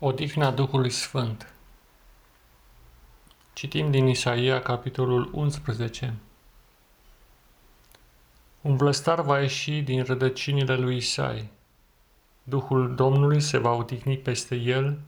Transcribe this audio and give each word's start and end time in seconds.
Odihna 0.00 0.50
Duhului 0.50 0.90
Sfânt 0.90 1.52
Citim 3.52 3.90
din 3.90 4.06
Isaia, 4.06 4.62
capitolul 4.62 5.30
11. 5.32 6.14
Un 8.60 8.76
vlăstar 8.76 9.20
va 9.20 9.40
ieși 9.40 9.80
din 9.80 10.02
rădăcinile 10.04 10.76
lui 10.76 10.96
Isai. 10.96 11.50
Duhul 12.42 12.94
Domnului 12.94 13.40
se 13.40 13.58
va 13.58 13.70
odihni 13.70 14.18
peste 14.18 14.54
el, 14.54 14.98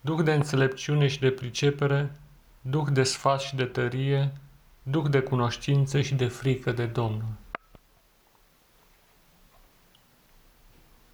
duh 0.00 0.22
de 0.24 0.34
înțelepciune 0.34 1.06
și 1.06 1.20
de 1.20 1.30
pricepere, 1.30 2.16
duh 2.60 2.86
de 2.92 3.02
sfat 3.02 3.40
și 3.40 3.54
de 3.54 3.64
tărie, 3.64 4.32
duh 4.82 5.04
de 5.08 5.20
cunoștință 5.20 6.00
și 6.00 6.14
de 6.14 6.28
frică 6.28 6.72
de 6.72 6.86
Domnul. 6.86 7.34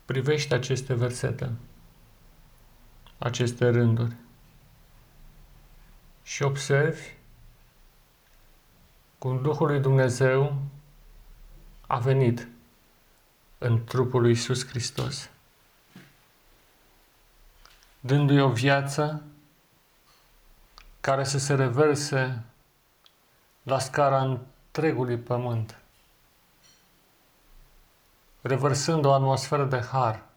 Privește 0.04 0.54
aceste 0.54 0.94
versete 0.94 1.52
aceste 3.22 3.70
rânduri. 3.70 4.16
Și 6.22 6.42
observi 6.42 7.10
cum 9.18 9.42
Duhul 9.42 9.66
lui 9.66 9.80
Dumnezeu 9.80 10.62
a 11.86 11.98
venit 11.98 12.48
în 13.58 13.84
trupul 13.84 14.20
lui 14.20 14.30
Iisus 14.30 14.66
Hristos, 14.66 15.30
dându-i 18.00 18.40
o 18.40 18.50
viață 18.50 19.22
care 21.00 21.24
să 21.24 21.38
se 21.38 21.54
reverse 21.54 22.44
la 23.62 23.78
scara 23.78 24.22
întregului 24.22 25.18
pământ, 25.18 25.78
revărsând 28.40 29.04
o 29.04 29.12
atmosferă 29.12 29.64
de 29.64 29.80
har, 29.80 30.31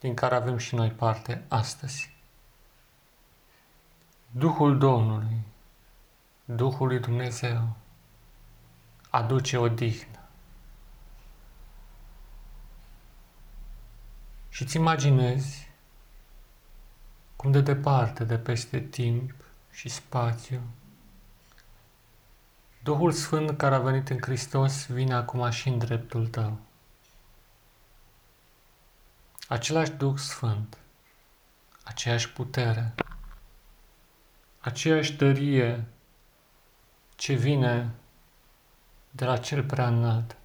din 0.00 0.14
care 0.14 0.34
avem 0.34 0.56
și 0.56 0.74
noi 0.74 0.90
parte 0.90 1.44
astăzi. 1.48 2.14
Duhul 4.30 4.78
Domnului, 4.78 5.38
Duhul 6.44 6.86
lui 6.86 6.98
Dumnezeu, 6.98 7.76
aduce 9.10 9.56
odihnă. 9.56 10.18
Și 14.48 14.62
îți 14.62 14.76
imaginezi 14.76 15.68
cum 17.36 17.50
de 17.50 17.60
departe, 17.60 18.24
de 18.24 18.38
peste 18.38 18.80
timp 18.80 19.34
și 19.70 19.88
spațiu, 19.88 20.60
Duhul 22.82 23.12
Sfânt 23.12 23.56
care 23.56 23.74
a 23.74 23.78
venit 23.78 24.08
în 24.08 24.18
Hristos 24.20 24.86
vine 24.86 25.14
acum 25.14 25.50
și 25.50 25.68
în 25.68 25.78
dreptul 25.78 26.26
tău 26.26 26.58
același 29.50 29.90
Duh 29.90 30.16
Sfânt, 30.16 30.78
aceeași 31.84 32.32
putere, 32.32 32.94
aceeași 34.60 35.16
tărie 35.16 35.84
ce 37.16 37.34
vine 37.34 37.90
de 39.10 39.24
la 39.24 39.36
cel 39.36 39.64
prea 39.64 39.86
înalt. 39.86 40.36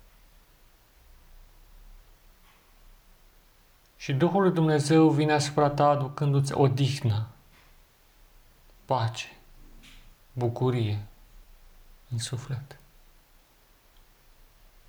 Și 3.95 4.13
Duhul 4.13 4.41
lui 4.41 4.51
Dumnezeu 4.51 5.09
vine 5.09 5.33
asupra 5.33 5.69
ta 5.69 5.89
aducându-ți 5.89 6.53
odihnă, 6.53 7.27
pace, 8.85 9.37
bucurie 10.33 11.05
în 12.09 12.17
suflet. 12.17 12.79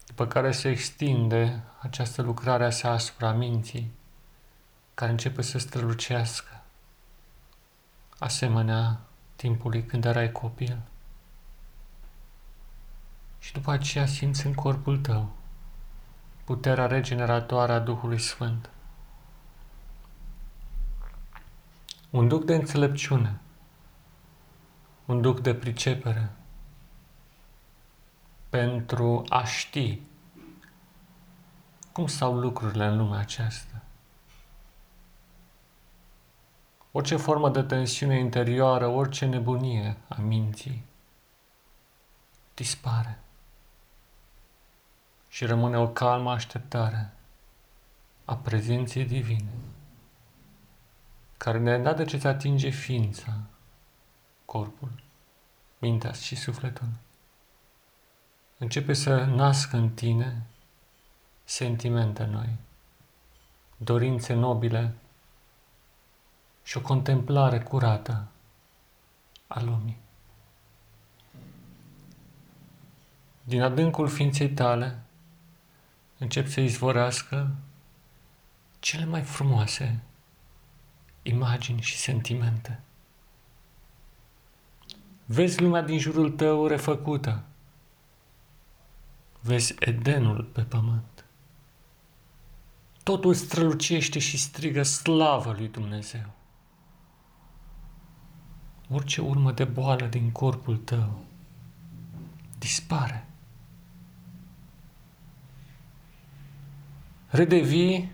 După 0.07 0.27
care 0.27 0.53
se 0.53 0.69
extinde 0.69 1.63
această 1.81 2.23
lucrare 2.23 2.65
a 2.65 2.71
sa 2.71 2.91
asupra 2.91 3.33
minții, 3.33 3.95
care 4.97 5.11
începe 5.11 5.43
să 5.43 5.59
strălucească, 5.59 6.63
asemenea 8.19 9.01
timpului 9.37 9.85
când 9.85 10.05
erai 10.05 10.33
copil. 10.33 10.79
Și 13.39 13.53
după 13.53 13.71
aceea 13.71 14.07
simți 14.07 14.47
în 14.47 14.55
corpul 14.55 14.99
tău 14.99 15.33
puterea 16.45 16.87
regeneratoare 16.87 17.73
a 17.73 17.79
Duhului 17.79 18.19
Sfânt. 18.19 18.71
Un 22.11 22.29
duc 22.29 22.45
de 22.45 22.55
înțelepciune, 22.55 23.41
un 25.05 25.21
duc 25.21 25.41
de 25.41 25.55
pricepere, 25.55 26.31
pentru 28.49 29.25
a 29.29 29.45
ști 29.45 30.01
cum 31.93 32.07
stau 32.07 32.39
lucrurile 32.39 32.87
în 32.87 32.97
lumea 32.97 33.19
aceasta. 33.19 33.83
Orice 36.97 37.17
formă 37.17 37.51
de 37.51 37.63
tensiune 37.63 38.19
interioară, 38.19 38.87
orice 38.87 39.27
nebunie 39.27 39.97
a 40.09 40.21
minții 40.21 40.85
dispare 42.55 43.19
și 45.29 45.45
rămâne 45.45 45.79
o 45.79 45.89
calmă 45.89 46.31
așteptare 46.31 47.13
a 48.25 48.37
prezenței 48.37 49.05
divine, 49.05 49.51
care 51.37 51.59
ne 51.59 51.75
îndată 51.75 52.05
ce 52.05 52.17
ți 52.17 52.27
atinge 52.27 52.69
ființa, 52.69 53.37
corpul, 54.45 54.91
mintea 55.79 56.13
și 56.13 56.37
sufletul. 56.37 56.89
Începe 58.59 58.93
să 58.93 59.25
nască 59.25 59.77
în 59.77 59.91
tine 59.91 60.43
sentimente 61.45 62.25
noi, 62.25 62.57
dorințe 63.77 64.35
nobile 64.35 64.95
și 66.67 66.77
o 66.77 66.81
contemplare 66.81 67.61
curată 67.61 68.27
a 69.47 69.63
lumii. 69.63 69.97
Din 73.43 73.63
adâncul 73.63 74.09
ființei 74.09 74.51
tale 74.51 75.03
încep 76.19 76.49
să 76.49 76.61
izvorească 76.61 77.55
cele 78.79 79.05
mai 79.05 79.23
frumoase 79.23 80.03
imagini 81.23 81.81
și 81.81 81.97
sentimente. 81.97 82.81
Vezi 85.25 85.61
lumea 85.61 85.83
din 85.83 85.99
jurul 85.99 86.31
tău 86.31 86.67
refăcută. 86.67 87.43
Vezi 89.41 89.75
Edenul 89.79 90.43
pe 90.43 90.63
pământ. 90.63 91.25
Totul 93.03 93.35
strălucește 93.35 94.19
și 94.19 94.39
strigă 94.39 94.83
slavă 94.83 95.53
lui 95.53 95.69
Dumnezeu 95.69 96.36
orice 98.91 99.21
urmă 99.21 99.53
de 99.53 99.65
boală 99.65 100.07
din 100.07 100.31
corpul 100.31 100.77
tău 100.77 101.25
dispare. 102.59 103.27
Redevii 107.29 108.13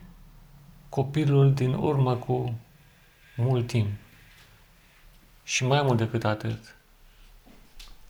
copilul 0.88 1.55
din 1.55 1.72
urmă 1.72 2.16
cu 2.16 2.59
mult 3.37 3.66
timp. 3.66 3.91
Și 5.44 5.65
mai 5.65 5.83
mult 5.83 5.99
decât 5.99 6.25
atât, 6.25 6.77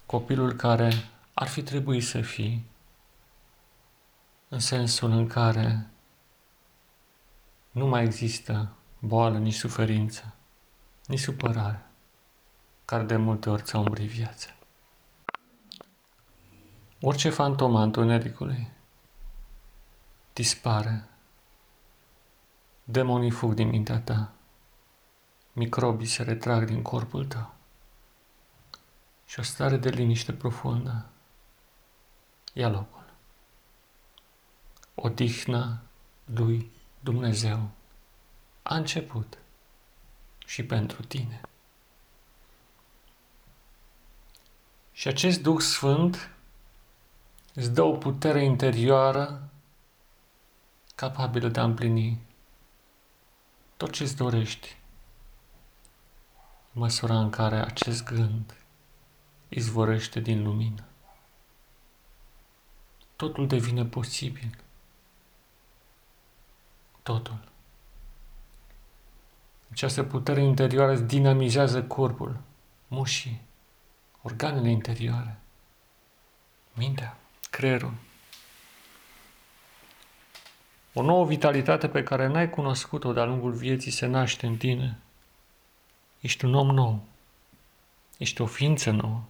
copilul 0.07 0.53
care 0.53 0.93
ar 1.35 1.49
fi 1.49 1.63
trebuit 1.63 2.05
să 2.05 2.21
fii, 2.21 2.65
în 4.49 4.59
sensul 4.59 5.11
în 5.11 5.27
care 5.27 5.87
nu 7.71 7.87
mai 7.87 8.05
există 8.05 8.73
boală, 8.99 9.39
nici 9.39 9.55
suferință, 9.55 10.35
nici 11.07 11.19
supărare 11.19 11.92
care 12.85 13.03
de 13.03 13.17
multe 13.17 13.51
ori 13.51 13.63
ți-au 13.63 13.83
umbrit 13.83 14.09
viața. 14.09 14.51
Orice 17.01 17.31
fantomă 17.31 17.79
a 17.79 17.83
întunericului 17.83 18.71
dispare. 20.33 21.09
Demonii 22.85 23.31
fug 23.31 23.55
din 23.55 23.69
mintea 23.69 24.01
ta. 24.01 24.33
Microbii 25.53 26.07
se 26.07 26.23
retrag 26.23 26.65
din 26.65 26.83
corpul 26.83 27.27
tău. 27.27 27.55
Și 29.27 29.41
o 29.41 29.43
stare 29.43 29.77
de 29.77 29.89
liniște 29.89 30.33
profundă 30.33 31.07
ia 32.53 32.69
locul. 32.69 33.05
Odihna 34.95 35.83
lui 36.25 36.71
Dumnezeu 37.01 37.71
a 38.63 38.75
început 38.75 39.39
și 40.47 40.65
pentru 40.65 41.03
tine. 41.03 41.41
Și 44.93 45.09
acest 45.09 45.43
Duh 45.43 45.61
Sfânt 45.61 46.31
îți 47.55 47.71
dă 47.71 47.83
o 47.83 47.97
putere 47.97 48.45
interioară 48.45 49.49
capabilă 50.95 51.49
de 51.49 51.61
a 51.61 51.65
împlini 51.65 52.21
tot 53.77 53.91
ce 53.91 54.03
îți 54.03 54.17
dorești, 54.17 54.77
în 56.73 56.81
măsura 56.81 57.19
în 57.19 57.31
care 57.31 57.57
acest 57.57 58.05
gând 58.05 58.57
izvorăște 59.49 60.21
din 60.21 60.43
lumină. 60.43 60.85
Totul 63.17 63.47
devine 63.47 63.85
posibil. 63.85 64.59
Totul. 67.03 67.39
Această 69.71 70.03
putere 70.03 70.43
interioară 70.43 70.93
îți 70.93 71.03
dinamizează 71.03 71.83
corpul, 71.83 72.41
mușii, 72.89 73.41
organele 74.23 74.71
interioare, 74.71 75.39
mintea, 76.73 77.17
creierul. 77.51 77.95
O 80.93 81.03
nouă 81.03 81.27
vitalitate 81.27 81.89
pe 81.89 82.03
care 82.03 82.27
n-ai 82.27 82.51
cunoscut-o 82.51 83.13
de-a 83.13 83.25
lungul 83.25 83.53
vieții 83.53 83.91
se 83.91 84.07
naște 84.07 84.47
în 84.47 84.57
tine. 84.57 84.99
Ești 86.21 86.45
un 86.45 86.55
om 86.55 86.67
nou. 86.67 87.05
Ești 88.19 88.41
o 88.41 88.47
ființă 88.47 88.91
nouă. 88.91 89.23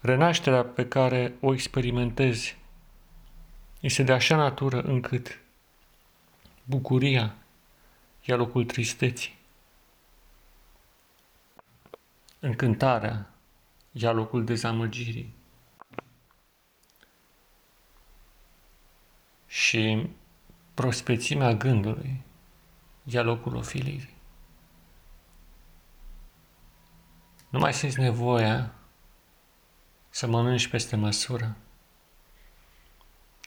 Renașterea 0.00 0.64
pe 0.64 0.88
care 0.88 1.34
o 1.40 1.52
experimentezi 1.52 2.56
este 3.80 4.02
de 4.02 4.12
așa 4.12 4.36
natură 4.36 4.80
încât 4.80 5.40
bucuria 6.64 7.34
ia 8.24 8.36
locul 8.36 8.64
tristeții. 8.64 9.37
Încântarea 12.38 13.30
ia 13.92 14.12
locul 14.12 14.44
dezamăgirii. 14.44 15.36
Și 19.46 20.10
prospețimea 20.74 21.52
gândului 21.52 22.22
ia 23.04 23.22
locul 23.22 23.56
ofilirii. 23.56 24.16
Nu 27.48 27.58
mai 27.58 27.74
simți 27.74 28.00
nevoia 28.00 28.74
să 30.08 30.26
mănânci 30.26 30.68
peste 30.68 30.96
măsură, 30.96 31.56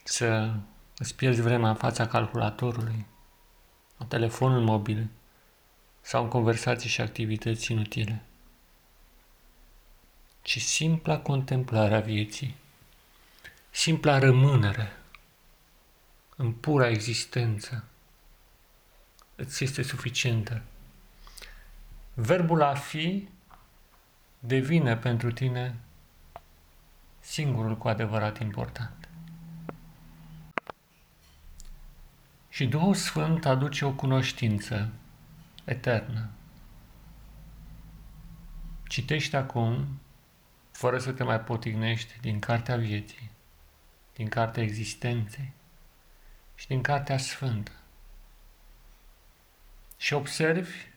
să 0.03 0.53
îți 0.97 1.15
pierzi 1.15 1.41
vremea 1.41 1.69
în 1.69 1.75
fața 1.75 2.07
calculatorului, 2.07 3.05
a 3.97 4.05
telefonul 4.05 4.61
mobil 4.61 5.09
sau 6.01 6.23
în 6.23 6.29
conversații 6.29 6.89
și 6.89 7.01
activități 7.01 7.71
inutile, 7.71 8.25
ci 10.51 10.61
simpla 10.61 11.19
contemplare 11.19 11.95
a 11.95 11.99
vieții, 11.99 12.55
simpla 13.69 14.19
rămânere 14.19 14.91
în 16.35 16.51
pura 16.51 16.87
existență 16.87 17.83
îți 19.35 19.63
este 19.63 19.81
suficientă. 19.81 20.61
Verbul 22.13 22.61
a 22.61 22.73
fi 22.73 23.27
devine 24.39 24.97
pentru 24.97 25.31
tine 25.31 25.75
singurul 27.19 27.77
cu 27.77 27.87
adevărat 27.87 28.39
important. 28.39 29.09
Și 32.49 32.65
Duhul 32.67 32.95
Sfânt 32.95 33.45
aduce 33.45 33.85
o 33.85 33.91
cunoștință 33.91 34.89
eternă. 35.63 36.29
Citește 38.87 39.37
acum, 39.37 40.00
fără 40.81 40.99
să 40.99 41.11
te 41.11 41.23
mai 41.23 41.39
potignești, 41.39 42.19
din 42.19 42.39
Cartea 42.39 42.75
Vieții, 42.75 43.31
din 44.15 44.27
Cartea 44.27 44.63
Existenței 44.63 45.53
și 46.55 46.67
din 46.67 46.81
Cartea 46.81 47.17
Sfântă. 47.17 47.71
Și 49.97 50.13
observi 50.13 50.87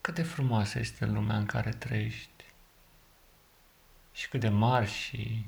cât 0.00 0.14
de 0.14 0.22
frumoasă 0.22 0.78
este 0.78 1.06
lumea 1.06 1.36
în 1.36 1.46
care 1.46 1.70
trăiești 1.70 2.44
și 4.12 4.28
cât 4.28 4.40
de 4.40 4.48
mari 4.48 4.90
și 4.90 5.46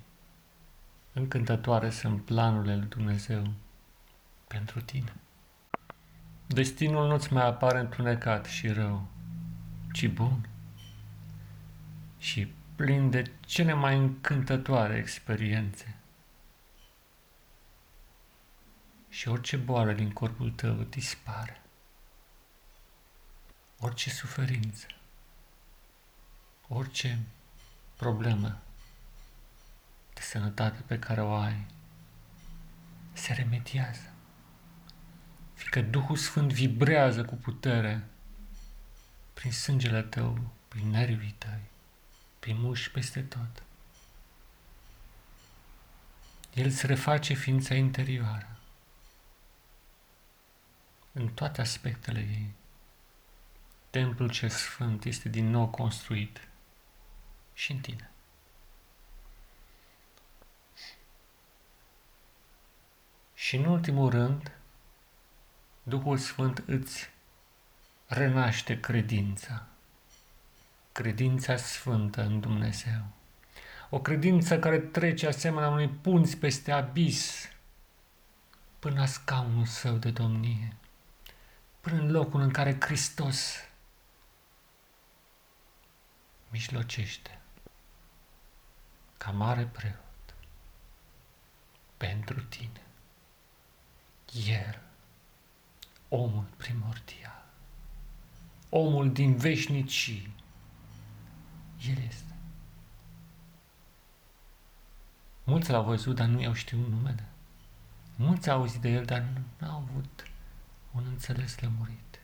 încântătoare 1.12 1.90
sunt 1.90 2.24
planurile 2.24 2.76
lui 2.76 2.88
Dumnezeu 2.88 3.52
pentru 4.46 4.80
tine. 4.80 5.14
Destinul 6.46 7.08
nu-ți 7.08 7.32
mai 7.32 7.46
apare 7.46 7.78
întunecat 7.78 8.46
și 8.46 8.68
rău, 8.68 9.06
ci 9.92 10.08
bun 10.08 10.48
și 12.18 12.58
plin 12.80 13.10
de 13.10 13.30
cele 13.40 13.72
mai 13.72 13.96
încântătoare 13.96 14.96
experiențe. 14.96 15.96
Și 19.08 19.28
orice 19.28 19.56
boală 19.56 19.92
din 19.92 20.12
corpul 20.12 20.50
tău 20.50 20.74
dispare. 20.74 21.62
Orice 23.78 24.10
suferință, 24.10 24.86
orice 26.68 27.18
problemă 27.96 28.60
de 30.14 30.20
sănătate 30.20 30.82
pe 30.86 30.98
care 30.98 31.20
o 31.20 31.32
ai, 31.32 31.66
se 33.12 33.32
remediază 33.32 34.12
fiindcă 35.54 35.80
Duhul 35.98 36.16
Sfânt 36.16 36.52
vibrează 36.52 37.24
cu 37.24 37.34
putere 37.34 38.04
prin 39.32 39.52
sângele 39.52 40.02
tău, 40.02 40.54
prin 40.68 40.88
nervii 40.88 41.34
tăi, 41.38 41.69
prin 42.40 42.60
muși 42.60 42.90
peste 42.90 43.22
tot. 43.22 43.62
El 46.54 46.66
îți 46.66 46.86
reface 46.86 47.34
ființa 47.34 47.74
interioară 47.74 48.48
în 51.12 51.28
toate 51.28 51.60
aspectele 51.60 52.18
ei. 52.18 52.52
Templul 53.90 54.30
cel 54.30 54.48
sfânt 54.48 55.04
este 55.04 55.28
din 55.28 55.50
nou 55.50 55.68
construit 55.68 56.48
și 57.54 57.72
în 57.72 57.78
tine. 57.78 58.10
Și 63.34 63.56
în 63.56 63.64
ultimul 63.64 64.10
rând, 64.10 64.52
Duhul 65.82 66.18
Sfânt 66.18 66.62
îți 66.66 67.10
renaște 68.06 68.80
credința. 68.80 69.69
Credința 71.00 71.56
sfântă 71.56 72.22
în 72.22 72.40
Dumnezeu. 72.40 73.02
O 73.90 74.00
credință 74.00 74.58
care 74.58 74.78
trece 74.78 75.26
asemenea 75.26 75.68
unui 75.68 75.88
punți 75.88 76.36
peste 76.36 76.72
abis 76.72 77.48
până 78.78 79.00
la 79.00 79.06
scaunul 79.06 79.64
său 79.64 79.96
de 79.96 80.10
domnie, 80.10 80.76
până 81.80 82.00
în 82.00 82.10
locul 82.10 82.40
în 82.40 82.50
care 82.50 82.76
Hristos 82.80 83.54
mijlocește 86.48 87.38
ca 89.16 89.30
mare 89.30 89.68
preot 89.72 90.34
pentru 91.96 92.42
tine. 92.42 92.82
El 94.46 94.80
omul 96.08 96.44
primordial, 96.56 97.44
omul 98.68 99.12
din 99.12 99.36
veșnicii. 99.36 100.38
El 101.88 101.98
este. 102.08 102.34
Mulți 105.44 105.70
l-au 105.70 105.84
văzut, 105.84 106.16
dar 106.16 106.26
nu 106.26 106.40
i-au 106.40 106.52
știut 106.52 106.88
numele. 106.88 107.24
Mulți 108.16 108.50
au 108.50 108.58
auzit 108.58 108.80
de 108.80 108.88
el, 108.88 109.04
dar 109.04 109.26
nu 109.58 109.70
au 109.70 109.76
avut 109.76 110.26
un 110.92 111.06
înțeles 111.06 111.60
lămurit. 111.60 112.20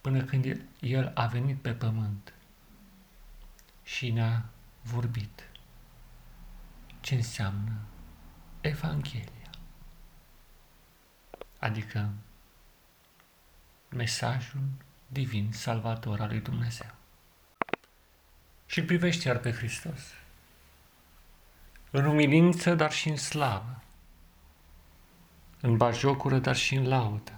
Până 0.00 0.24
când 0.24 0.44
el, 0.44 0.60
el 0.80 1.12
a 1.14 1.26
venit 1.26 1.62
pe 1.62 1.72
pământ 1.72 2.34
și 3.82 4.10
ne-a 4.10 4.44
vorbit 4.82 5.50
ce 7.00 7.14
înseamnă 7.14 7.80
Evanghelia. 8.60 9.50
Adică 11.58 12.10
mesajul 13.88 14.68
divin 15.06 15.52
salvator 15.52 16.20
al 16.20 16.28
lui 16.28 16.40
Dumnezeu. 16.40 16.99
Și 18.70 18.82
privește 18.84 19.28
iar 19.28 19.38
pe 19.38 19.52
Hristos. 19.52 20.00
În 21.90 22.04
umilință, 22.04 22.74
dar 22.74 22.92
și 22.92 23.08
în 23.08 23.16
slavă. 23.16 23.82
În 25.60 25.76
bajocură, 25.76 26.38
dar 26.38 26.56
și 26.56 26.74
în 26.74 26.88
laudă. 26.88 27.32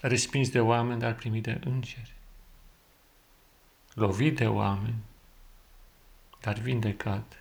Respins 0.00 0.50
de 0.50 0.60
oameni, 0.60 1.00
dar 1.00 1.14
primit 1.14 1.42
de 1.42 1.60
îngeri. 1.64 2.14
Lovit 3.92 4.36
de 4.36 4.46
oameni, 4.46 5.02
dar 6.40 6.58
vindecat 6.58 7.36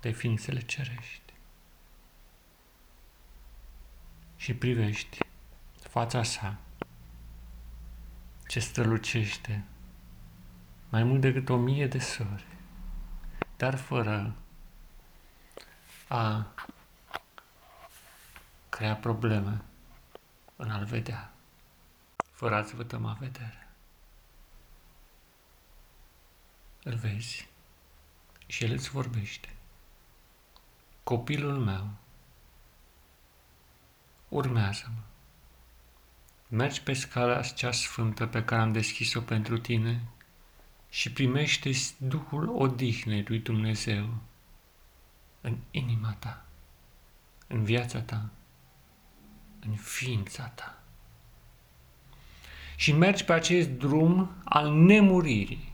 de 0.00 0.10
ființele 0.10 0.60
cerești. 0.60 1.32
Și 4.36 4.54
privești 4.54 5.18
fața 5.78 6.22
sa 6.22 6.58
ce 8.46 8.60
strălucește 8.60 9.64
mai 10.88 11.02
mult 11.02 11.20
decât 11.20 11.48
o 11.48 11.56
mie 11.56 11.86
de 11.86 11.98
sori, 11.98 12.46
dar 13.56 13.74
fără 13.74 14.34
a 16.08 16.46
crea 18.68 18.94
probleme 18.94 19.62
în 20.56 20.70
a-l 20.70 20.84
vedea, 20.84 21.32
fără 22.30 22.54
a-ți 22.54 22.74
vătăma 22.74 23.16
vedere. 23.20 23.68
Îl 26.82 26.94
vezi 26.94 27.48
și 28.46 28.64
el 28.64 28.72
îți 28.72 28.90
vorbește. 28.90 29.48
Copilul 31.02 31.58
meu, 31.58 31.88
urmează-mă. 34.28 35.02
mergi 36.48 36.82
pe 36.82 36.92
scala 36.92 37.42
cea 37.42 37.72
sfântă 37.72 38.26
pe 38.26 38.44
care 38.44 38.62
am 38.62 38.72
deschis-o 38.72 39.20
pentru 39.20 39.58
tine 39.58 40.02
și 40.96 41.12
primește 41.12 41.70
Duhul 41.96 42.48
odihnei 42.48 43.22
lui 43.22 43.38
Dumnezeu 43.38 44.14
în 45.40 45.56
inima 45.70 46.12
ta, 46.12 46.44
în 47.46 47.64
viața 47.64 48.00
ta, 48.00 48.30
în 49.60 49.74
ființa 49.74 50.46
ta. 50.46 50.78
Și 52.76 52.92
mergi 52.92 53.24
pe 53.24 53.32
acest 53.32 53.68
drum 53.68 54.30
al 54.44 54.72
nemuririi. 54.72 55.72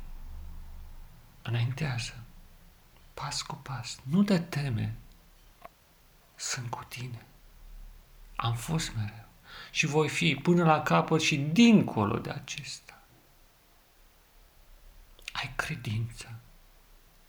Înaintează, 1.43 2.23
pas 3.14 3.43
cu 3.43 3.55
pas, 3.55 4.00
nu 4.02 4.23
te 4.23 4.38
teme, 4.38 4.97
sunt 6.35 6.71
cu 6.71 6.85
tine. 6.88 7.26
Am 8.37 8.55
fost 8.55 8.95
mereu 8.95 9.29
și 9.71 9.87
voi 9.87 10.09
fi 10.09 10.35
până 10.35 10.64
la 10.64 10.83
capăt 10.83 11.21
și 11.21 11.37
dincolo 11.37 12.19
de 12.19 12.31
acesta. 12.31 12.91
Ai 15.42 15.52
credință, 15.56 16.40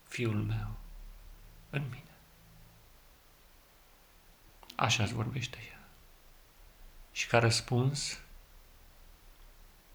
fiul 0.07 0.35
meu, 0.43 0.75
în 1.69 1.81
mine. 1.81 2.15
Așa 4.75 5.03
îți 5.03 5.13
vorbește 5.13 5.57
el. 5.57 5.79
Și 7.11 7.27
ca 7.27 7.39
răspuns, 7.39 8.19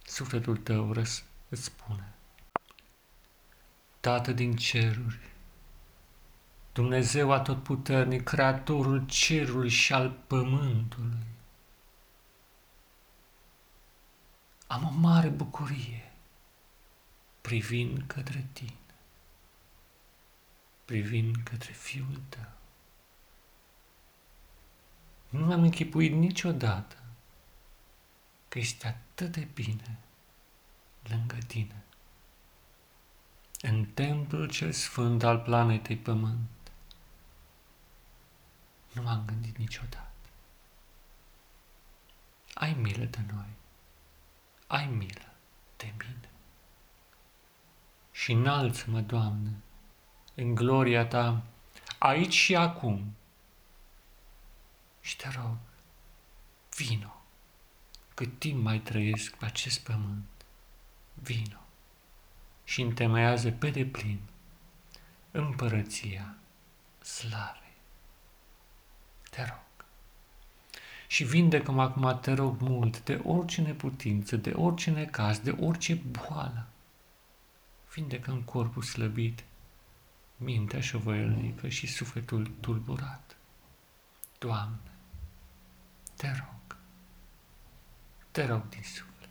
sufletul 0.05 0.57
tău 0.57 0.93
răs, 0.93 1.25
îți 1.49 1.65
spune, 1.65 2.13
Tată 4.01 4.33
din 4.33 4.57
ceruri, 4.57 5.19
Dumnezeu 6.73 7.33
atotputernic, 7.33 8.23
Creatorul 8.23 9.07
cerului 9.07 9.69
și 9.69 9.93
al 9.93 10.11
pământului, 10.11 11.27
am 14.67 14.85
o 14.85 14.91
mare 14.91 15.29
bucurie 15.29 16.13
privind 17.41 18.03
către 18.07 18.47
tine, 18.53 18.77
privind 20.85 21.37
către 21.37 21.73
Fiul 21.73 22.21
tău. 22.29 22.53
Nu 25.29 25.47
mi-am 25.47 25.63
închipuit 25.63 26.13
niciodată 26.13 26.97
că 28.49 28.59
este 28.59 28.87
atât 28.87 29.33
de 29.33 29.49
bine 29.55 29.99
lângă 31.03 31.37
tine, 31.47 31.83
în 33.61 33.85
templul 33.85 34.49
cel 34.49 34.73
sfânt 34.73 35.23
al 35.23 35.39
planetei 35.39 35.97
Pământ. 35.97 36.73
Nu 38.93 39.03
m-am 39.03 39.25
gândit 39.27 39.57
niciodată. 39.57 40.13
Ai 42.55 42.73
milă 42.73 43.05
de 43.05 43.21
noi, 43.33 43.49
ai 44.67 44.87
milă 44.87 45.33
de 45.77 45.93
mine. 45.99 46.31
Și 48.19 48.33
înalță-mă, 48.33 49.01
Doamne, 49.01 49.51
în 50.35 50.55
gloria 50.55 51.07
Ta, 51.07 51.43
aici 51.99 52.33
și 52.33 52.57
acum, 52.57 53.15
și 55.01 55.17
te 55.17 55.29
rog, 55.29 55.57
vino, 56.77 57.23
cât 58.15 58.39
timp 58.39 58.63
mai 58.63 58.79
trăiesc 58.79 59.37
pe 59.37 59.45
acest 59.45 59.81
pământ, 59.81 60.45
vino 61.15 61.59
și 62.65 62.81
întemeiază 62.81 63.51
pe 63.51 63.71
deplin 63.71 64.21
împărăția 65.31 66.35
slavei. 67.01 67.77
Te 69.31 69.45
rog. 69.45 69.87
Și 71.07 71.25
vindecă-mă 71.25 71.83
acum, 71.83 72.19
te 72.21 72.33
rog 72.33 72.61
mult, 72.61 73.05
de 73.05 73.21
orice 73.25 73.61
neputință, 73.61 74.37
de 74.37 74.51
orice 74.51 74.91
necaz, 74.91 75.39
de 75.39 75.51
orice 75.51 75.95
boală. 75.95 76.67
Vindecă 77.99 78.31
în 78.31 78.43
corpul 78.43 78.83
slăbit, 78.83 79.45
mintea 80.37 80.81
șovăielnică 80.81 81.69
și 81.69 81.87
sufletul 81.87 82.51
tulburat. 82.61 83.37
Doamne, 84.39 84.91
te 86.17 86.29
rog, 86.29 86.77
te 88.31 88.47
rog 88.47 88.69
din 88.69 88.83
suflet. 88.83 89.29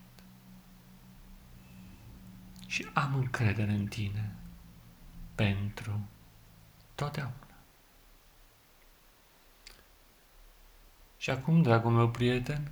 Și 2.65 2.89
am 2.93 3.15
încredere 3.15 3.71
în 3.71 3.85
tine 3.85 4.35
pentru 5.35 6.07
totdeauna. 6.95 7.47
Și 11.17 11.29
acum, 11.29 11.61
dragul 11.61 11.91
meu 11.91 12.09
prieten, 12.09 12.71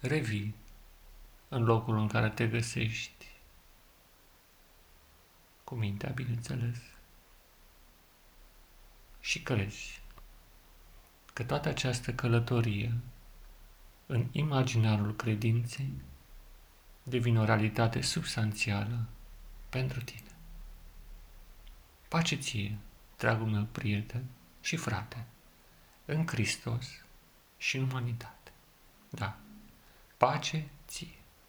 revii 0.00 0.54
în 1.48 1.62
locul 1.62 1.98
în 1.98 2.08
care 2.08 2.30
te 2.30 2.46
găsești, 2.46 3.33
cu 5.64 5.74
mintea, 5.74 6.10
bineînțeles, 6.10 6.78
și 9.20 9.42
crezi 9.42 10.02
că 11.32 11.44
toată 11.44 11.68
această 11.68 12.14
călătorie 12.14 12.94
în 14.06 14.28
imaginarul 14.32 15.16
credinței 15.16 15.92
devine 17.02 17.38
o 17.38 17.44
realitate 17.44 18.00
substanțială 18.00 19.06
pentru 19.68 20.00
tine. 20.00 20.28
Pace 22.08 22.36
ție, 22.36 22.78
dragul 23.16 23.46
meu 23.46 23.64
prieten 23.64 24.24
și 24.60 24.76
frate, 24.76 25.24
în 26.04 26.26
Hristos 26.26 26.86
și 27.56 27.76
în 27.76 27.82
umanitate. 27.82 28.52
Da, 29.10 29.36
pace 30.16 30.68
ție. 30.86 31.23